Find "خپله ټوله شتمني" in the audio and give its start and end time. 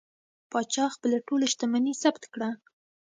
0.95-1.93